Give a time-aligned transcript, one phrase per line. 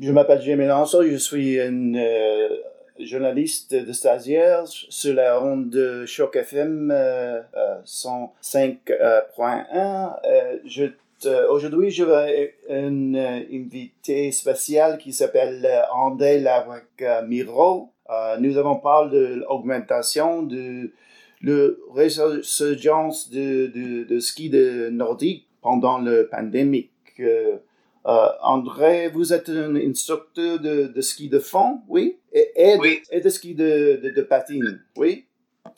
[0.00, 2.48] Je m'appelle Jimmy Lanceau, je suis un euh,
[3.00, 7.40] journaliste de stagiaire sur la ronde de Choc FM euh,
[7.84, 10.14] 105.1.
[10.64, 10.84] je
[11.50, 16.84] Aujourd'hui, je vais un invité spécial qui s'appelle André Lavac
[17.26, 17.90] Miro.
[18.38, 20.92] nous avons parlé de l'augmentation de
[21.42, 26.88] la résurgence de, de, de ski de nordique pendant la pandémie.
[27.20, 27.56] Euh,
[28.42, 32.18] André, vous êtes un instructeur de, de ski de fond, oui?
[32.32, 33.02] Et, et, oui.
[33.10, 35.26] De, et de ski de, de, de patine, oui?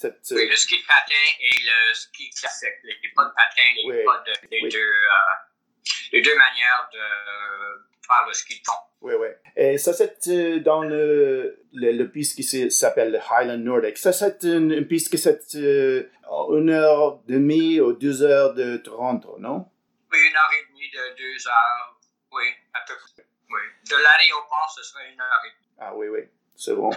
[0.02, 2.68] Oui, le ski de patin et le ski classique.
[2.84, 4.04] Les pas de patin, les Oui.
[4.04, 4.68] pas de, les, Oui.
[4.70, 5.34] deux, euh,
[6.12, 6.98] les deux manières de
[8.06, 8.78] faire le ski de fond.
[9.02, 9.28] Oui, oui.
[9.56, 13.98] Et ça, c'est euh, dans le, le, le piste qui s'appelle le Highland Nordic.
[13.98, 16.08] Ça, c'est une, une piste qui c'est euh,
[16.52, 19.66] une heure et demie ou deux heures de Toronto, non?
[20.12, 21.96] Oui, une heure et demie de deux heures.
[22.74, 23.24] À peu près.
[23.50, 23.60] Oui.
[23.90, 25.74] De l'aéroport, ce serait une heure et demie.
[25.78, 26.20] Ah oui, oui,
[26.56, 26.90] c'est bon.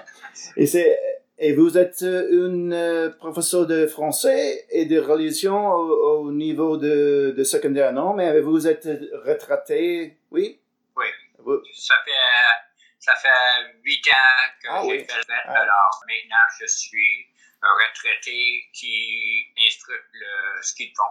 [0.56, 1.00] Et, c'est,
[1.38, 6.78] et vous êtes euh, une euh, professeur de français et de religion au, au niveau
[6.78, 8.14] de, de secondaire, non?
[8.14, 8.86] Mais vous êtes
[9.26, 10.60] retraité, oui?
[10.96, 11.08] Oui.
[11.40, 12.12] Vous- Ça fait,
[13.00, 13.30] ça fait
[13.84, 15.06] huit ans que Ah j'ai oui.
[15.06, 15.34] fait le.
[15.46, 15.54] Ah.
[15.62, 17.28] Alors maintenant, je suis
[17.62, 21.04] un retraité qui instruit le ski de fond.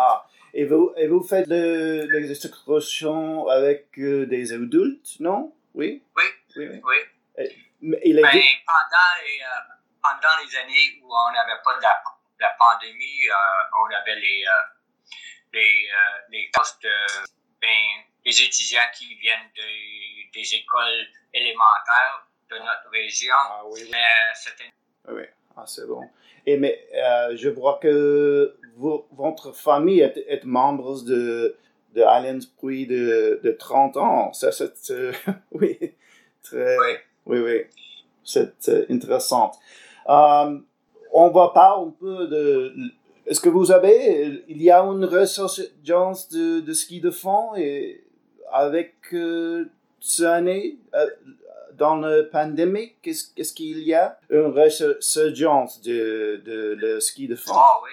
[0.00, 5.52] Ah, et vous, et vous faites le, les excursions avec euh, des adultes, non?
[5.74, 6.02] Oui?
[6.16, 6.24] Oui.
[6.56, 6.80] Oui, oui.
[6.84, 7.44] Oui.
[7.80, 11.82] Mais il est Ben, pendant, les, euh, pendant les années où on n'avait pas de
[11.82, 12.02] la,
[12.40, 14.50] la pandémie, euh, on avait les, euh,
[15.52, 16.90] les, euh, les classes de,
[17.60, 23.34] ben, les étudiants qui viennent des- des écoles élémentaires de notre région.
[23.36, 23.88] Ah oui, oui.
[23.92, 25.24] Mais
[25.56, 26.02] ah, c'est bon.
[26.46, 31.56] Et mais euh, je vois que vo- votre famille est, est membre de,
[31.94, 34.32] de Puy de, de 30 ans.
[34.32, 34.90] Ça, c'est...
[34.90, 35.12] euh,
[35.52, 35.78] oui,
[36.42, 36.76] très...
[36.78, 36.94] Oui.
[37.26, 37.60] Oui, oui.
[38.24, 39.52] C'est euh, intéressant.
[40.06, 42.72] On va parler un peu de...
[43.26, 44.44] Est-ce que vous avez...
[44.48, 48.04] Il y a une résurgence de, de ski de fond et
[48.52, 49.66] avec euh,
[50.00, 51.06] cette année, euh,
[51.78, 54.18] dans la pandémie, qu'est-ce qu'il y a?
[54.30, 57.52] Une résurgence de, de le ski de fond.
[57.54, 57.90] Ah oui.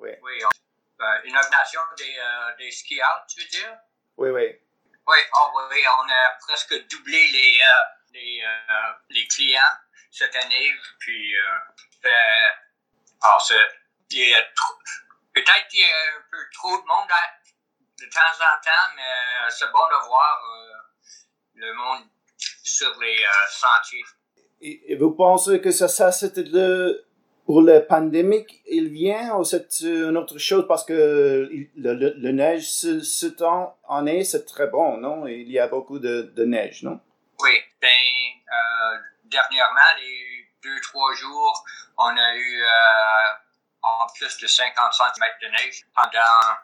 [0.00, 0.10] Oui.
[0.22, 0.32] Oui.
[0.44, 3.76] on- euh, une augmentation des, euh, des ski-out, tu veux dire?
[4.16, 4.46] Oui, oui.
[5.06, 7.84] Oui, ah oui, on a presque doublé les, euh,
[8.14, 9.76] les, euh, les clients
[10.10, 10.74] cette année.
[10.98, 11.32] Puis,
[13.22, 13.54] alors, c'est-
[14.10, 14.78] il y a trop-
[15.34, 17.34] peut-être qu'il y a un peu trop de monde à-
[18.00, 20.42] de temps en temps, mais c'est bon de voir
[21.54, 22.08] le monde
[22.62, 23.16] sur les
[23.50, 24.04] sentiers.
[24.60, 27.04] Et, vous pensez que ça, ça c'était le
[27.46, 32.30] pour la pandémie, il vient ou c'est une autre chose parce que le, le, le
[32.32, 35.26] neige ce, ce temps en est c'est très bon, non?
[35.26, 37.00] Il y a beaucoup de, de neige, non?
[37.40, 41.64] Oui, ben, euh, dernièrement, les deux, trois jours,
[41.96, 42.68] on a eu euh,
[43.82, 46.56] en plus de 50 cm de neige pendant,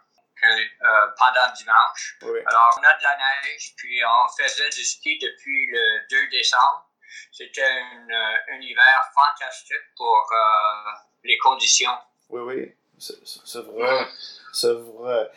[0.45, 2.19] euh, pendant dimanche.
[2.23, 2.41] Oui.
[2.47, 6.89] Alors, on a de la neige, puis on faisait du ski depuis le 2 décembre.
[7.33, 10.91] C'était euh, un hiver fantastique pour euh,
[11.25, 11.91] les conditions.
[12.31, 14.07] Oui, oui, c'est vrai,
[14.53, 15.31] c'est vrai.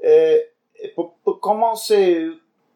[0.00, 2.28] Et, et pour, pour commencer,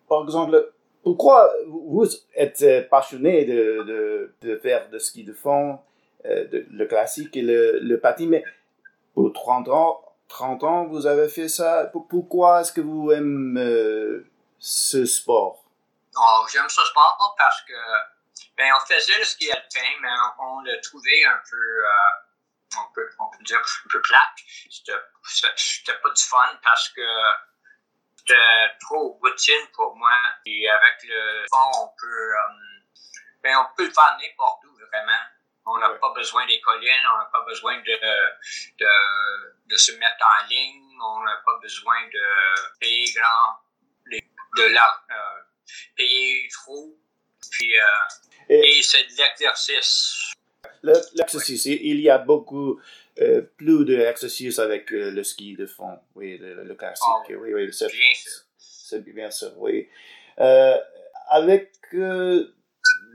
[0.09, 0.73] par exemple,
[1.03, 5.81] pourquoi vous êtes passionné de, de, de faire de ski de fond,
[6.25, 8.45] de- le classique et le, le patin, mais
[9.15, 11.85] pour 30 ans, 30 ans, vous avez fait ça.
[11.87, 15.65] Pour- Pourquoi est-ce que vous aimez euh, ce sport?
[16.17, 17.75] Oh, J'aime ce sport parce que
[18.57, 22.93] ben, on faisait le ski alpin, mais on, on l'a trouvé un peu, euh, on,
[22.95, 24.37] peut, on peut dire, un peu plate.
[24.71, 27.03] C'était pas du fun parce que
[28.17, 28.35] c'était
[28.81, 30.11] trop routine pour moi.
[30.47, 32.83] Et avec le fond, on peut, euh,
[33.43, 35.23] ben, on peut le faire n'importe où, vraiment.
[35.69, 35.99] On n'a Ouais.
[35.99, 37.97] pas besoin des collines, on n'a pas besoin de,
[38.79, 44.19] de, de se mettre en ligne, on n'a pas besoin de payer grand,
[44.57, 45.41] de la, euh,
[45.97, 46.97] payer trop.
[47.51, 47.83] Puis, euh,
[48.49, 50.33] Et- et c'est de l'exercice.
[50.83, 52.81] Le- L'exercice, il y a beaucoup
[53.19, 57.53] euh, plus d'exercices avec euh, le ski de fond, oui, le, le classique, Ah, oui,
[57.55, 58.33] oui, c'est Bien sûr.
[58.59, 59.89] c'est bien sûr, oui.
[61.29, 62.55] Avec le,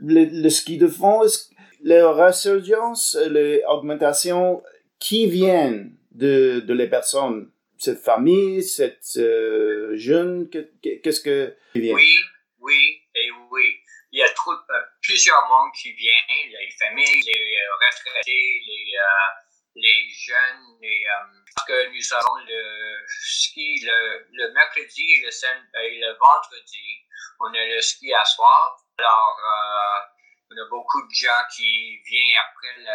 [0.02, 1.48] le ski de fond, est-ce
[1.82, 4.62] les résurgences, les augmentations
[4.98, 11.56] qui viennent de, de les personnes, cette famille, cette euh, jeune, que- que- qu'est-ce que
[11.74, 11.94] vient?
[11.94, 12.14] Oui,
[12.60, 13.76] oui et oui.
[14.12, 18.84] Il y a euh, plusieurs mondes qui viennent, les familles, les euh, retraités, les,
[19.74, 21.00] les jeunes, les,
[21.56, 22.62] parce que nous avons le
[23.08, 25.30] ski le, le mercredi et le,
[25.84, 26.88] et le vendredi.
[27.40, 28.76] on a le ski à soir.
[28.98, 29.36] Alors,
[30.52, 32.90] on a beaucoup de gens qui viennent après le,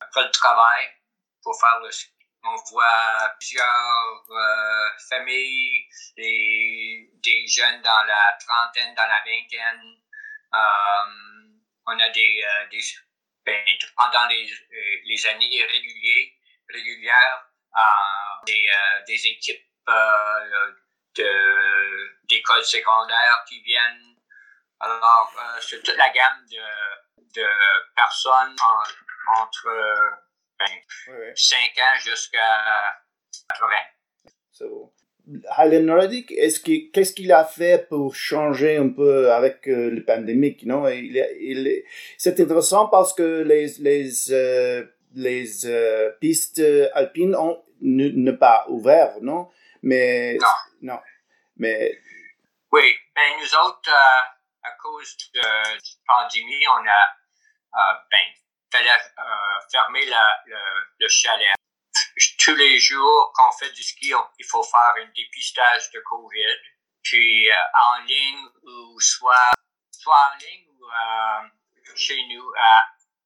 [0.00, 0.88] après le travail
[1.42, 2.10] pour faire le ski.
[2.44, 5.84] On voit plusieurs euh, familles,
[6.16, 9.96] des, des, jeunes dans la trentaine, dans la vingtaine.
[10.54, 12.78] Euh, on a des, euh,
[13.44, 13.64] ben,
[13.96, 14.48] pendant les,
[15.04, 16.32] les années régulières,
[16.68, 17.46] régulières
[18.46, 18.70] des,
[19.06, 19.66] des équipes
[22.28, 24.15] d'écoles secondaires qui viennent.
[24.80, 27.46] Alors, c'est toute la gamme de, de
[27.94, 28.56] personnes
[29.38, 29.68] entre
[31.34, 32.94] 5 ans jusqu'à
[33.48, 33.76] 80.
[34.52, 34.92] C'est bon.
[35.56, 40.86] Alan Roddick, qu'est-ce qu'il a fait pour changer un peu avec euh, le pandémie non?
[40.88, 41.82] Il, il,
[42.16, 46.62] C'est intéressant parce que les, les, euh, les euh, pistes
[46.94, 49.48] alpines ont ne, pas ouvert, non?
[49.82, 50.92] Mais non.
[50.92, 51.00] non.
[51.56, 51.98] Mais
[52.70, 53.90] oui, ben nous autres,
[54.66, 57.16] à cause de la pandémie, on a
[58.10, 58.32] ben,
[58.70, 60.56] fallait euh, fermer le,
[60.98, 61.54] le, chalet.
[62.38, 66.56] Tous les jours qu'on fait du ski, il faut faire un dépistage de COVID.
[67.02, 67.54] Puis euh,
[67.84, 69.52] en ligne ou soit,
[69.90, 72.52] soit en ligne ou euh, chez nous,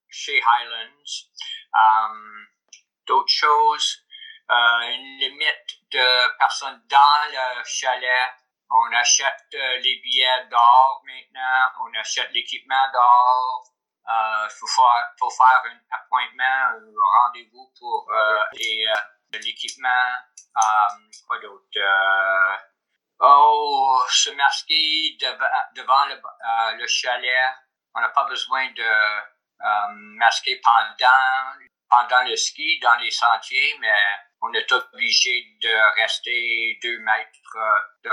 [0.09, 0.95] chez Highlands.
[3.07, 4.05] D'autres choses,
[4.49, 8.31] une limite de personnes dans le chalet.
[8.71, 13.71] On achète les billets d'or maintenant, on achète l'équipement d'or,
[14.11, 20.09] il euh, faut, faire, faut faire un appointment ou un rendez-vous pour euh, euh, l'équipement.
[21.27, 21.65] quoi d'autre?
[23.21, 27.55] oh, se masquer devant, le, le, chalet.
[27.95, 31.55] On n'a pas besoin de masquer pendant,
[31.89, 33.95] pendant le ski dans les sentiers, mais
[34.43, 37.59] on est obligé de rester deux mètres,
[38.03, 38.11] de,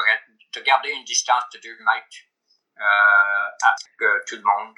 [0.53, 2.17] de garder une distance de deux mètres
[2.77, 4.75] avec tout le monde.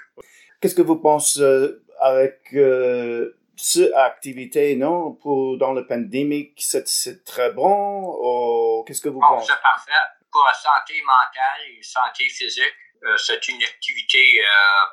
[0.62, 7.24] Qu'est-ce que vous pensez euh, avec euh, cette activité, non, pour, dans la pandémie, c'est
[7.24, 9.54] très bon ou qu'est-ce que vous pensez?
[9.54, 9.92] C'est parfait.
[10.32, 14.42] Pour la santé mentale et la santé physique, euh, c'est une activité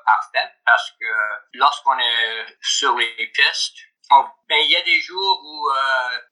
[0.05, 1.07] parfaite parce que
[1.55, 3.79] lorsqu'on est sur les pistes,
[4.49, 5.69] ben, il y a des jours où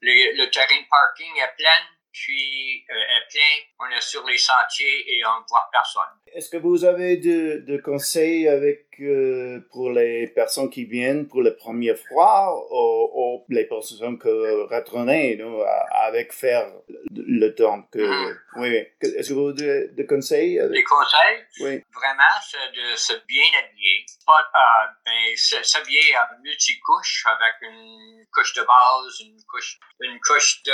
[0.00, 1.80] le terrain de parking est plein
[2.14, 2.94] puis euh,
[3.28, 3.40] plein,
[3.80, 6.02] on est sur les sentiers et on ne voit personne.
[6.32, 11.56] Est-ce que vous avez de, conseils avec euh, pour les personnes qui viennent pour le
[11.56, 15.10] premier froid ou, les personnes qui retournent
[15.90, 16.70] avec faire
[17.10, 18.36] le temps que mm-hmm.
[18.56, 21.44] oui, est-ce que vous avez des conseils Les conseils?
[21.60, 21.82] Oui.
[21.92, 28.54] vraiment c'est de se bien habiller pas euh, ben, s'habiller en multicouche avec une couche
[28.54, 30.72] de base une couche une couche de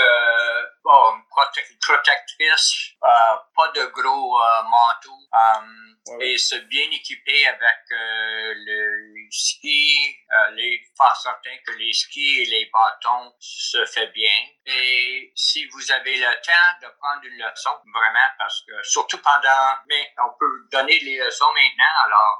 [0.85, 9.29] bon, protectrice, euh, pas de gros euh, manteau, euh, et se bien équiper avec le
[9.31, 10.17] ski,
[10.55, 14.33] les faire certain que les skis et les bâtons se fait bien.
[14.67, 19.77] Et si vous avez le temps de prendre une leçon, vraiment, parce que surtout pendant,
[19.89, 22.05] mais on peut donner les leçons maintenant.
[22.05, 22.39] Alors,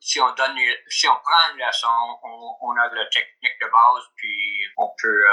[0.00, 0.58] si on donne,
[0.88, 5.24] si on prend une leçon, on, on a la technique de base, puis on peut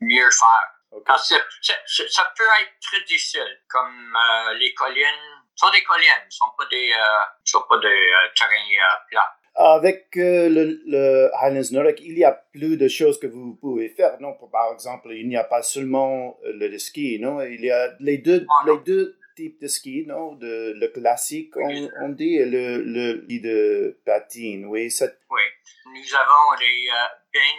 [0.00, 0.75] mieux faire.
[1.04, 6.66] Ça peut être très difficile, comme euh, les collines sont des collines, ne sont pas
[6.70, 9.32] des, euh, sont pas des euh, terrains plats.
[9.58, 14.20] Avec le, le, Highlands Nordic, il y a plus de choses que vous pouvez faire,
[14.20, 14.34] non?
[14.52, 17.40] Par exemple, il n'y a pas seulement le, ski, non?
[17.40, 20.34] Il y a les deux, ah, les deux types de ski, non?
[20.34, 24.88] De, le classique, on, on dit, le, le ski de patine, oui.
[25.30, 25.42] Oui.
[25.84, 26.90] Nous avons les,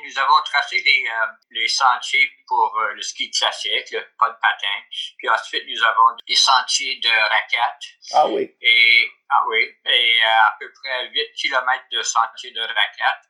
[0.05, 4.37] nous avons tracé les, euh, les sentiers pour euh, le ski classique, le pas de
[4.41, 4.77] patin.
[5.17, 7.87] Puis ensuite, nous avons des sentiers de raquettes.
[8.13, 8.55] Ah oui.
[8.61, 9.75] Et, ah oui.
[9.85, 13.29] Et euh, à peu près 8 km de sentiers de raquettes,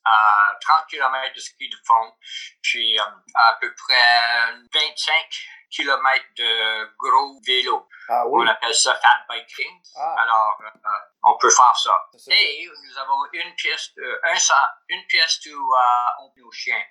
[0.62, 2.14] 30 km de ski de fond,
[2.62, 2.98] puis
[3.36, 7.88] à peu près 25 km de gros vélos.
[8.10, 8.44] Ah oui?
[8.46, 9.82] On appelle ça fat biking.
[9.98, 10.16] Ah.
[10.20, 10.58] Alors,
[11.24, 12.10] on peut faire ça.
[12.28, 13.92] Et nous avons une pièce,
[14.24, 14.36] un,
[14.90, 15.74] une pièce où
[16.22, 16.84] on nos chiens.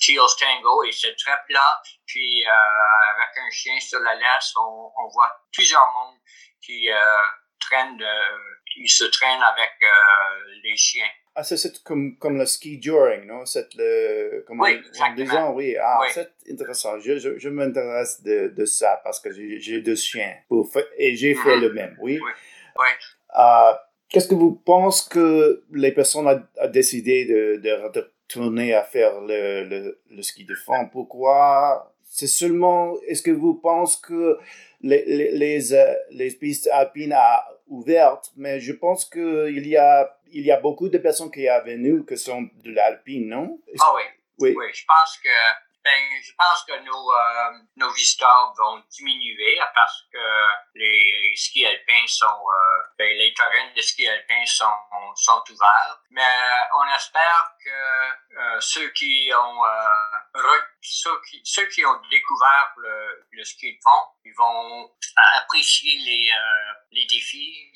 [0.00, 1.82] Chills Tango, et c'est très plat.
[2.06, 6.18] Puis euh, avec un chien sur la laisse, on, on voit plusieurs mondes
[6.62, 7.26] qui euh,
[7.60, 8.38] traînent, euh,
[8.72, 9.70] qui se traînent avec
[10.62, 11.04] les chiens.
[11.34, 13.46] Ah, c'est comme, comme le ski during, non?
[13.46, 15.54] C'est le, comme oui, exactement.
[15.54, 15.76] oui.
[15.80, 16.98] Ah, c'est intéressant.
[16.98, 21.34] Je, je, je m'intéresse de, de, ça parce que j'ai deux chiens pour, et j'ai
[21.34, 21.60] fait mm-hmm.
[21.60, 22.18] le même, oui.
[22.22, 22.30] Oui.
[22.78, 23.74] oui.
[24.10, 29.64] Qu'est-ce que vous pensez que les personnes ont, décidé de, de, tourner à faire le,
[29.64, 30.88] le, le ski de fond?
[30.90, 31.94] Pourquoi?
[32.02, 34.36] C'est seulement, est-ce que vous pensez que
[34.82, 40.44] les, les, les, euh, pistes alpines ont ouverte, mais je pense qu'il y a, il
[40.44, 43.58] y a beaucoup de personnes qui sont venues qui sont de l'Alpine, non?
[43.80, 44.02] Ah oui.
[44.40, 44.54] oui.
[44.58, 45.28] Oui, je pense que
[45.82, 50.18] ben, je pense que nos, euh, nos visiteurs vont diminuer parce que
[50.74, 56.00] les skis alpins sont, euh, ben, les terrains de ski alpins sont, sont ouverts.
[56.10, 56.22] Mais
[56.76, 59.62] on espère que euh, ceux qui ont
[60.82, 64.90] ceux qui, ceux qui ont découvert le, le ski de fond, ils vont
[65.36, 66.30] apprécier les,
[66.92, 67.72] les défis,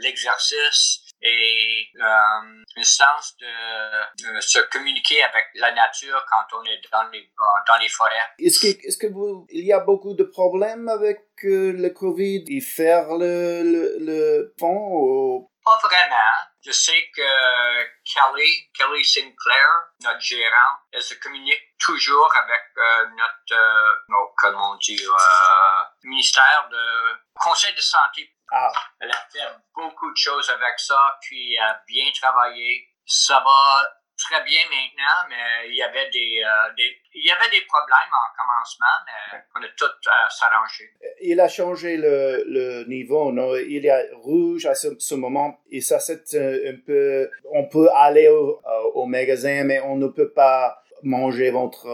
[0.00, 7.08] l'exercice et euh, une sens de, se communiquer avec la nature quand on est dans
[7.12, 7.30] les,
[7.66, 8.10] dans les forêts.
[8.38, 12.44] Est-ce que, est-ce que vous, il y a beaucoup de problèmes avec euh, le Covid?
[12.48, 15.50] Et faire le, le, le pont ou...
[15.64, 16.51] Pas vraiment.
[16.64, 19.66] Je sais que Kelly, Kelly Sinclair,
[20.02, 26.68] notre gérant, elle se communique toujours avec euh, notre, euh, oh, comment dire, euh, ministère
[26.70, 28.70] de conseil de santé ah.
[29.00, 32.86] Elle a fait beaucoup de choses avec ça, puis a bien travaillé.
[33.06, 33.82] Ça va
[34.16, 38.12] très bien maintenant, mais il y avait des, euh, des il y avait des problèmes
[38.12, 40.90] en commencement, mais on a tout euh, s'arrangé.
[41.20, 43.54] Il a changé le, le, niveau, non?
[43.56, 48.62] Il est rouge à ce, moment, et ça c'est un peu, on peut aller au,
[48.64, 51.86] euh, au, magasin, mais on ne peut pas manger votre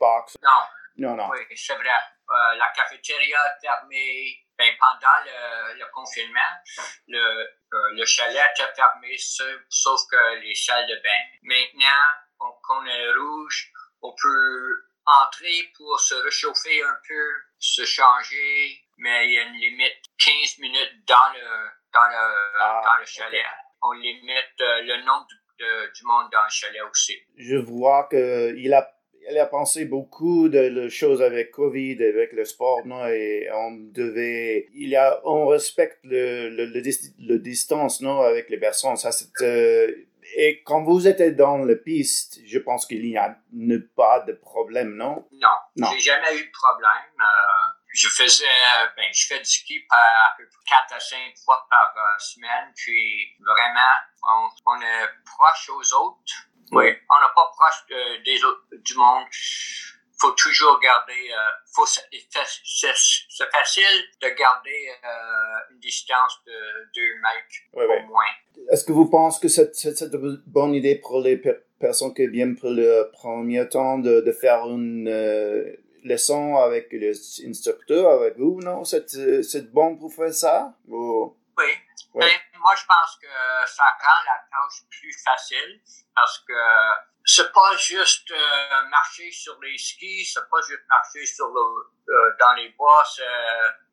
[0.00, 0.36] box.
[0.42, 0.50] Non.
[0.98, 1.28] Non, non.
[1.30, 1.90] Oui, c'est vrai.
[2.28, 6.40] La cafétéria est fermée, ben, pendant le, le confinement,
[7.08, 11.24] le, euh, le chalet était fermé, sauf que les salles de bain.
[11.42, 13.70] Maintenant, qu'on est rouge,
[14.02, 19.54] on peut entrer pour se réchauffer un peu, se changer, mais il y a une
[19.54, 23.44] limite 15 minutes dans le, dans le, ah, dans le chalet.
[23.82, 25.26] On limite euh, le nombre
[25.58, 27.16] de, du monde dans le chalet aussi.
[27.36, 28.95] Je vois qu'il a
[29.28, 34.68] elle a pensé beaucoup de, choses avec Covid, avec le sport, non, et on devait,
[34.74, 38.96] il y a, on respecte le, le, le, distance, non, avec les personnes.
[38.96, 39.92] Ça, c'est, euh,
[40.36, 43.36] et quand vous êtes dans la piste, je pense qu'il n'y a
[43.96, 45.26] pas de problème, non?
[45.32, 45.88] Non, non.
[45.92, 47.20] j'ai jamais eu de problème.
[47.20, 48.44] Euh, je faisais,
[48.96, 52.18] ben, je fais du ski par à peu près 4 à 5 fois par euh,
[52.18, 53.94] semaine, puis vraiment,
[54.28, 56.84] on, on est proche aux autres oui.
[57.10, 57.86] On n'est pas proche
[58.24, 59.24] des autres, du monde.
[60.18, 66.52] faut toujours garder, euh, faut, c'est facile de garder euh, une distance de
[66.94, 68.24] 2 mètres au moins.
[68.70, 71.40] Est-ce que vous pensez que c'est, une bonne idée pour les
[71.78, 78.10] personnes qui viennent pour le premier temps de, de faire une euh, leçon avec l'instructeur,
[78.10, 78.84] avec vous, non?
[78.84, 80.74] C'est, c'est bon pour faire ça?
[81.56, 81.78] Oui.
[82.14, 85.80] Ben, moi, je pense que ça rend la tâche plus facile
[86.14, 86.52] parce que
[87.24, 91.60] c'est pas juste euh, marcher sur les skis, c'est pas juste marcher sur le,
[92.08, 93.04] euh, dans les bois.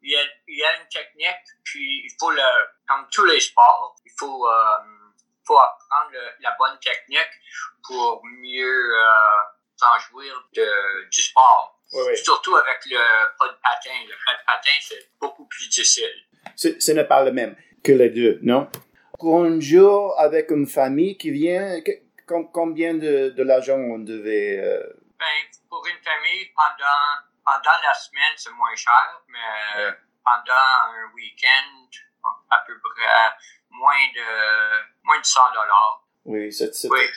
[0.01, 2.41] Il y, a, il y a une technique, puis il faut le,
[2.87, 4.77] comme tous les sports, il faut, euh,
[5.45, 7.31] faut apprendre la bonne technique
[7.87, 8.93] pour mieux
[9.77, 11.79] s'en jouir de, du sport.
[12.23, 13.97] Surtout avec le pas de patin.
[14.07, 16.25] Le pas de patin, c'est beaucoup plus difficile.
[16.55, 18.69] Ce n'est pas le même que les deux, non?
[19.19, 21.79] Pour un jour avec une famille qui vient,
[22.51, 24.59] combien de, de l'argent on devait...
[24.59, 24.83] Euh?
[25.19, 25.25] Ben,
[25.69, 31.87] pour une famille, pendant, pendant la semaine, c'est moins cher, mais pendant un week-end,
[32.49, 33.05] à peu près
[33.69, 36.02] moins de, moins de 100 dollars.
[36.25, 36.71] Oui, c'est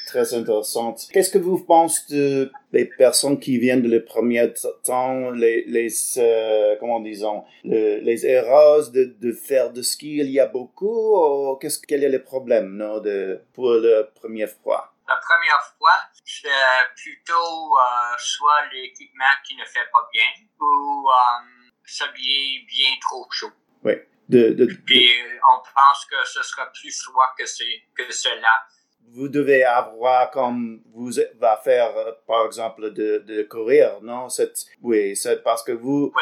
[0.07, 0.97] très intéressant.
[1.13, 6.75] Qu'est-ce que vous pensez des personnes qui viennent de le premier temps, les, les euh,
[6.81, 12.03] comment disons, les erreurs de, de faire de ski, il y a beaucoup, qu'est-ce quel
[12.03, 14.93] est le problème, non, de, pour la première fois?
[15.09, 16.49] La première fois, c'est
[16.97, 23.53] plutôt euh, soit l'équipement qui ne fait pas bien ou euh, s'habiller bien trop chaud.
[23.85, 23.93] Oui.
[24.29, 25.09] De, de, Puis
[25.49, 28.67] on pense que ce sera plus froid que, que cela
[29.13, 34.29] vous devez avoir comme vous va faire euh, par exemple de, de courir non?
[34.29, 36.13] C'est oui c'est parce que vous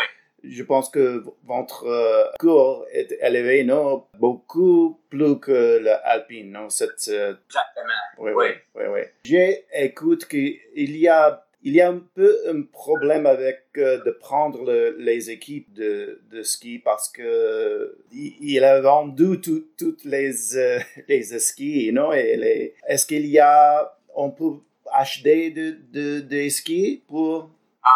[0.42, 4.04] je pense que votre euh, cours est élevé non?
[4.18, 6.68] Beaucoup plus que l'alpine non?
[6.68, 8.04] C'est euh, exactement.
[8.18, 9.00] Oui oui oui, oui.
[9.24, 14.10] j'ai écoute qu'il y a il y a un peu un problème avec euh, de
[14.10, 20.78] prendre les équipes de, de, ski parce que il, a vendu toutes les euh,
[21.08, 24.60] les skis, non Et est-ce qu'il y a on peut
[24.92, 27.44] acheter de, de, des skis pour?
[27.44, 27.88] Euh,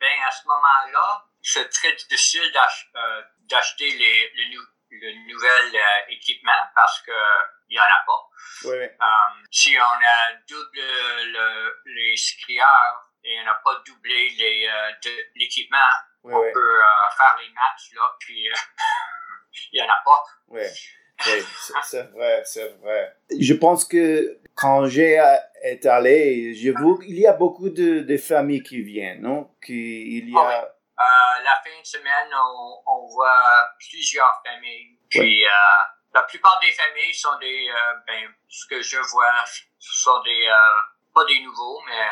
[0.00, 2.50] ben à ce moment-là, c'est très difficile
[3.50, 4.56] d'acheter les,
[5.00, 7.12] le, nouvel équipement parce que
[7.70, 8.28] il n'y en a pas.
[8.64, 14.66] Oui, um, si on a double le, les skieurs et on n'a pas doublé les,
[14.66, 15.76] euh, l'équipement,
[16.24, 18.48] on peut euh, faire les matchs, là, puis
[19.72, 20.22] il n'y en a pas.
[20.48, 20.62] Oui,
[21.26, 21.44] oui
[21.84, 23.16] c'est vrai, c'est vrai.
[23.38, 25.22] Je pense que quand j'ai
[25.62, 29.50] été allé, je vois il y a beaucoup de, de familles qui viennent, non?
[29.64, 30.74] Qui, il y a...
[31.00, 34.98] Euh, la fin de semaine, on, on voit plusieurs familles.
[35.08, 35.50] Puis euh,
[36.12, 39.32] la plupart des familles sont des, euh, ben, ce que je vois,
[39.78, 40.48] sont des,
[41.14, 42.06] pas des nouveaux, mais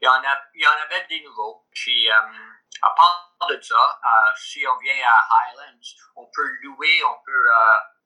[0.00, 1.66] il y en a, il y en avait des nouveaux.
[1.74, 4.00] Puis à part de ça,
[4.36, 5.80] si on vient à Highlands,
[6.14, 7.50] on peut louer, on peut,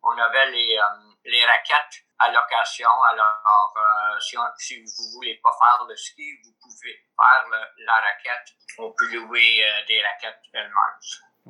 [0.03, 0.81] on avait les,
[1.25, 2.89] les raquettes à location.
[3.11, 7.95] Alors, euh, si, si, vous voulez pas faire le ski, vous pouvez faire le, la
[7.95, 8.55] raquette.
[8.79, 11.01] On peut louer euh, des raquettes elles-mêmes.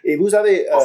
[0.02, 0.78] Et vous avez, euh,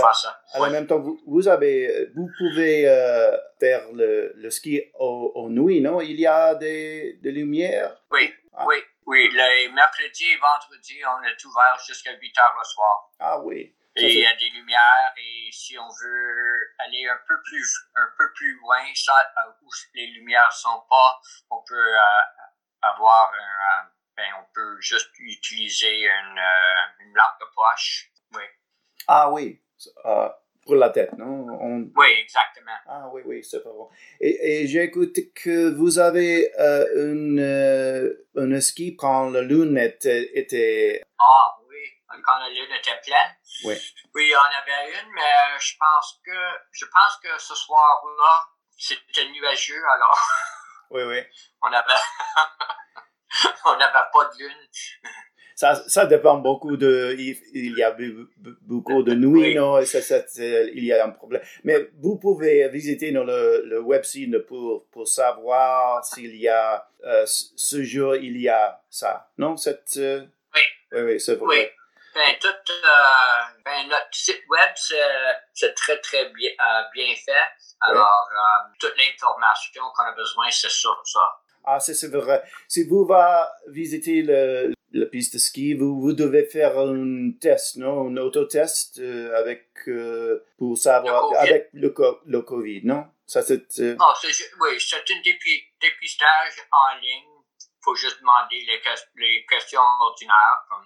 [0.56, 5.50] en même temps, vous, vous, avez, vous pouvez euh, faire le, le, ski au, au,
[5.50, 6.00] nuit, non?
[6.00, 8.00] Il y a des, des lumières?
[8.12, 8.66] Oui, ah.
[8.68, 8.76] oui,
[9.08, 9.30] oui.
[9.34, 13.12] Les mercredis et vendredis, on est ouvert jusqu'à 8 heures le soir.
[13.20, 13.76] Ah oui.
[14.02, 18.08] Et il y a des lumières et si on veut aller un peu plus, un
[18.18, 22.22] peu plus loin, ça, euh, où les lumières sont pas, on peut euh,
[22.82, 26.40] avoir un, euh, ben, on peut juste utiliser une,
[27.00, 28.12] une lampe de poche.
[28.34, 28.44] Oui.
[29.08, 29.62] Ah oui.
[30.66, 31.92] pour la tête, non?
[31.96, 32.78] Oui, exactement.
[32.86, 33.90] Ah oui, oui, c'est pas bon.
[34.20, 36.52] Et, et j'ai écouté que vous avez
[36.96, 37.40] une,
[38.36, 40.38] une ski quand la lune était...
[40.38, 41.04] était...
[41.18, 41.56] Ah
[42.26, 43.36] quand la lune était pleine.
[43.64, 43.76] Oui.
[44.16, 46.32] Oui, il y en avait une, mais je pense que
[46.72, 48.46] je pense que ce soir-là,
[48.78, 50.20] c'était nuageux, alors.
[50.92, 51.20] Oui, oui.
[51.62, 51.86] On avait
[53.66, 54.68] on n'avait pas de lune.
[55.56, 57.16] Ça, ça dépend beaucoup de.
[57.20, 57.94] Il, y a
[58.62, 59.84] beaucoup de nuits, non?
[59.84, 60.24] Ça, ça,
[60.74, 61.42] il y a un problème.
[61.66, 66.88] Mais vous pouvez visiter non, le, le website pour, pour savoir s'il y a.
[67.04, 69.58] Euh, ce jour, il y a ça, non?
[69.58, 70.26] Cette, euh,
[70.56, 70.62] Oui.
[70.94, 71.48] Oui, oui, c'est vrai.
[71.48, 71.66] Oui.
[72.20, 74.72] Ben, tout, euh, ben, notre site web,
[75.54, 77.32] c'est très, très bien, euh, bien fait.
[77.80, 81.22] Alors, euh, toute l'information qu'on a besoin, c'est sur ça.
[81.64, 82.44] Ah, c'est vrai.
[82.68, 87.78] Si vous va visiter le, la piste de ski, vous, vous devez faire un test,
[87.78, 88.10] non?
[88.10, 89.70] Un autotest avec,
[90.58, 93.06] pour savoir, avec le, le COVID, non?
[93.28, 93.64] Ça, c'est...
[93.98, 94.14] Oh,
[94.60, 95.22] oui, c'est un
[95.80, 97.39] dépistage en ligne
[97.90, 98.82] faut juste demander les,
[99.16, 100.86] les questions ordinaires comme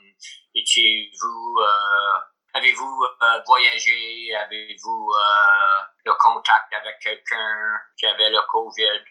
[0.55, 2.19] étiez-vous euh,
[2.53, 4.33] avez-vous euh, voyagé?
[4.35, 9.03] Avez-vous euh, le contact avec quelqu'un qui avait le Covid?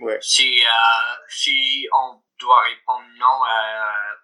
[0.00, 0.18] Ouais.
[0.22, 0.64] si
[1.28, 3.42] si on doit répondre non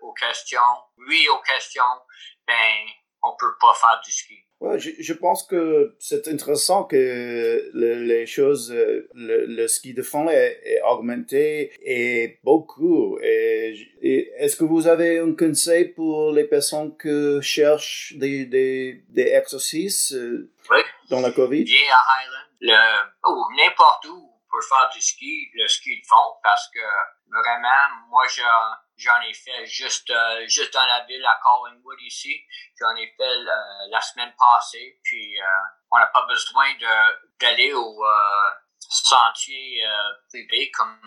[0.01, 2.01] aux questions oui aux questions
[2.47, 2.87] ben
[3.23, 7.95] on peut pas faire du ski Ouais, je, je, pense que c'est intéressant que le,
[8.05, 9.09] les choses, le,
[9.45, 13.19] le, ski de fond est, est augmenté et beaucoup.
[13.21, 19.03] Et, et est-ce que vous avez un conseil pour les personnes qui cherchent des, des,
[19.09, 20.79] des exercices euh, oui.
[21.11, 21.65] dans la COVID?
[21.65, 26.39] Viens à Highland, le, oh, n'importe où pour faire du ski, le ski de fond,
[26.41, 26.79] parce que
[27.31, 28.23] vraiment, moi,
[29.03, 32.41] j'en ai fait juste, euh, juste dans la ville à Collingwood ici.
[32.79, 35.01] J'en ai fait euh, la semaine passée.
[35.03, 35.47] Puis, euh,
[35.91, 36.67] on n'a pas besoin
[37.41, 38.05] d'aller au
[38.79, 39.85] sentier
[40.29, 40.99] privé comme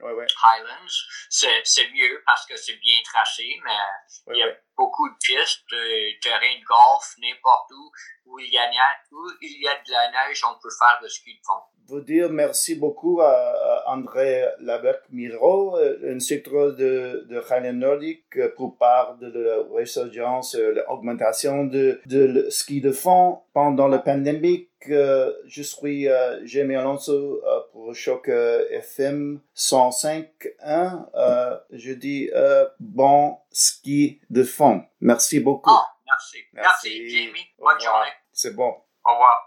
[0.00, 0.26] ouais, ouais.
[0.42, 0.92] Highlands.
[1.28, 3.76] C'est mieux parce que c'est bien tracé, mais
[4.28, 7.92] il y a beaucoup de pistes, de terrain de golf, n'importe où,
[8.26, 8.70] où il, y a,
[9.10, 12.00] où il y a de la neige, on peut faire le ski de fond vous
[12.00, 19.18] dire merci beaucoup à, André Laberc-Miro, euh, instructeur de, de Highland Nordic, euh, pour part
[19.18, 24.68] de la résurgence, euh, l'augmentation de, de ski de fond pendant la pandémie.
[24.86, 26.08] Je suis
[26.44, 31.60] Jamie Alonso pour Choc FM 105.1.
[31.70, 32.28] Je dis
[32.80, 34.82] bon ski de fond.
[35.00, 35.70] Merci beaucoup.
[35.72, 36.38] Oh, merci.
[36.52, 37.46] Merci, merci Jamie.
[37.60, 38.10] Bonne journée.
[38.32, 38.74] C'est bon.
[39.04, 39.38] Au revoir.